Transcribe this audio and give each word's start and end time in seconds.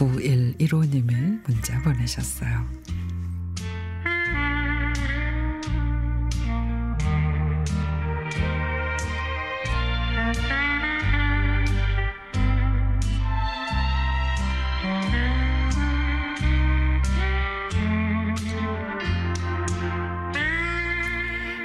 9115님이 0.00 1.42
문자 1.46 1.78
보내셨어요. 1.82 2.66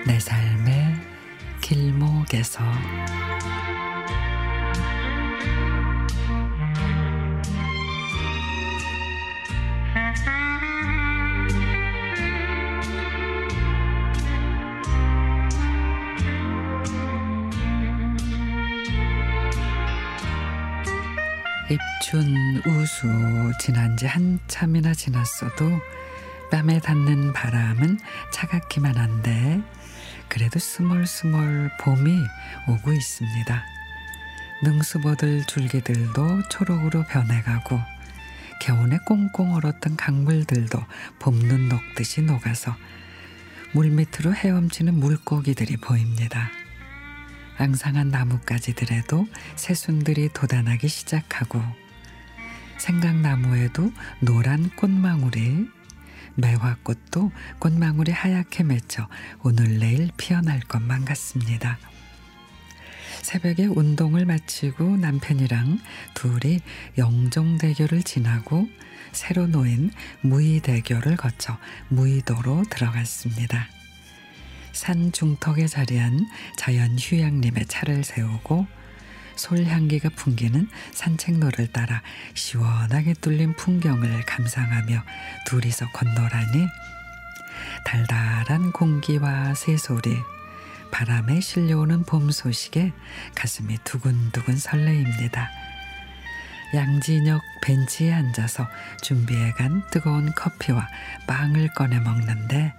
내 0.06 0.20
삶의 0.20 0.94
길목에서 1.62 2.62
입춘 21.70 22.62
우수 22.68 23.08
지난 23.60 23.98
지 23.98 24.06
한참이나 24.06 24.94
지났어도 24.94 25.82
뺨에 26.52 26.80
닿는 26.80 27.34
바람은 27.34 28.00
차갑기만 28.32 28.96
한데 28.96 29.62
그래도 30.30 30.60
스멀스멀 30.60 31.72
봄이 31.80 32.20
오고 32.68 32.94
있습니다. 32.94 33.66
능수보들 34.64 35.46
줄기들도 35.48 36.50
초록으로 36.50 37.04
변해가고 37.06 37.80
겨우내 38.62 39.00
꽁꽁 39.06 39.56
얼었던 39.56 39.98
강물들도 39.98 40.80
봄눈 41.20 41.70
녹듯이 41.70 42.22
녹아서 42.22 42.76
물 43.74 43.90
밑으로 43.90 44.34
헤엄치는 44.36 44.94
물고기들이 44.94 45.78
보입니다. 45.78 46.52
앙상한 47.58 48.10
나뭇가지들에도 48.10 49.28
새순들이 49.56 50.30
돋아나기 50.34 50.88
시작하고 50.88 51.62
생강나무에도 52.78 53.92
노란 54.20 54.70
꽃망울이 54.76 55.68
매화꽃도 56.36 57.32
꽃망울이 57.60 58.12
하얗게 58.12 58.64
맺혀 58.64 59.08
오늘 59.42 59.80
내일 59.80 60.10
피어날 60.18 60.60
것만 60.60 61.06
같습니다. 61.06 61.78
새벽에 63.22 63.66
운동을 63.66 64.26
마치고 64.26 64.98
남편이랑 64.98 65.80
둘이 66.14 66.60
영종대교를 66.98 68.04
지나고 68.04 68.68
새로 69.14 69.48
놓인 69.48 69.92
무의대교를 70.22 71.16
거쳐 71.16 71.58
무의도로 71.88 72.66
들어갔습니다. 72.70 73.68
산 74.76 75.14
중턱에 75.14 75.68
자리한 75.68 76.28
자연 76.58 77.00
휴양림에 77.00 77.64
차를 77.64 78.04
세우고 78.04 78.68
솔향기가 79.38 80.10
풍기는 80.18 80.68
산책로를 80.92 81.68
따라 81.68 82.02
시원하게 82.34 83.14
뚫린 83.14 83.56
풍경을 83.56 84.26
감상하며 84.26 85.02
둘이서 85.48 85.92
건너라니 85.92 86.68
달달한 87.86 88.74
공기와 88.74 89.54
새소리 89.54 90.18
바람에 90.92 91.40
실려오는 91.40 92.04
봄 92.04 92.30
소식에 92.30 92.92
가슴이 93.34 93.78
두근두근 93.86 94.58
설레입니다. 94.58 95.50
양진역 96.74 97.42
벤치에 97.62 98.12
앉아서 98.12 98.68
준비해간 99.02 99.84
뜨거운 99.90 100.34
커피와 100.36 100.86
빵을 101.28 101.70
꺼내 101.74 102.00
먹는데 102.00 102.74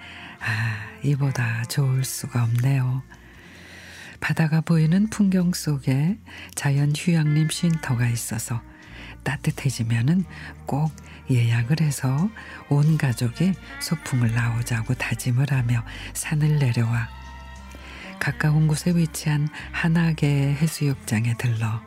아 0.46 1.00
이보다 1.02 1.64
좋을 1.64 2.04
수가 2.04 2.44
없네요. 2.44 3.02
바다가 4.20 4.60
보이는 4.60 5.10
풍경 5.10 5.52
속에 5.52 6.18
자연 6.54 6.92
휴양림 6.96 7.50
쉼터가 7.50 8.08
있어서 8.08 8.62
따뜻해지면은 9.24 10.24
꼭 10.66 10.94
예약을 11.28 11.80
해서 11.80 12.30
온 12.68 12.96
가족이 12.96 13.54
소풍을 13.80 14.32
나오자고 14.32 14.94
다짐을 14.94 15.50
하며 15.50 15.84
산을 16.14 16.58
내려와 16.60 17.08
가까운 18.20 18.68
곳에 18.68 18.92
위치한 18.94 19.48
한악의 19.72 20.54
해수욕장에 20.54 21.34
들러 21.36 21.82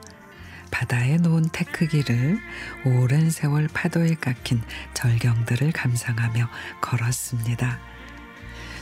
바다에 0.69 1.17
놓은 1.17 1.45
테크기를 1.51 2.39
오랜 2.85 3.29
세월 3.31 3.67
파도에 3.73 4.15
깎인 4.15 4.61
절경들을 4.93 5.71
감상하며 5.71 6.49
걸었습니다. 6.81 7.79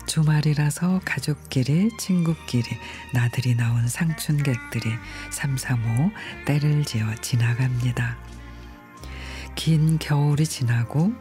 주말이라서 0.07 1.01
가족끼리 1.05 1.89
친구끼리 1.97 2.65
나들이 3.13 3.55
나온 3.55 3.87
상춘객들이 3.87 4.89
삼삼오 5.31 6.11
때를 6.45 6.83
지어 6.85 7.13
지나갑니다. 7.15 8.17
긴 9.55 9.99
겨울이 9.99 10.45
지나고 10.45 11.13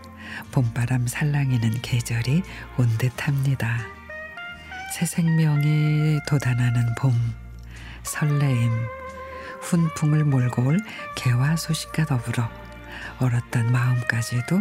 봄바람 0.52 1.06
살랑이는 1.06 1.82
계절이 1.82 2.42
온 2.78 2.88
듯합니다. 2.96 3.78
새 4.94 5.04
생명이 5.04 6.20
돋아나는 6.26 6.94
봄, 6.96 7.12
설레임, 8.02 8.70
훈풍을 9.60 10.24
몰고 10.24 10.64
올 10.64 10.78
개화 11.16 11.56
소식과 11.56 12.06
더불어 12.06 12.48
얼었던 13.18 13.72
마음까지도 13.72 14.60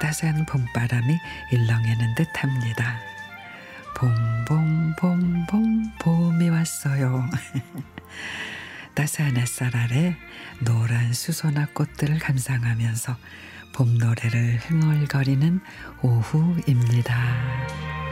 따스한 0.00 0.46
봄바람이 0.46 1.18
일렁이는 1.52 2.14
듯합니다. 2.14 3.13
봄봄봄봄 3.94 5.92
봄이 5.98 6.48
왔어요. 6.48 7.28
따스한 8.94 9.36
햇살 9.36 9.76
아래 9.76 10.16
노란 10.60 11.12
수소나 11.12 11.66
꽃들을 11.74 12.18
감상하면서 12.18 13.16
봄 13.74 13.98
노래를 13.98 14.58
흥얼거리는 14.58 15.60
오후입니다. 16.02 18.03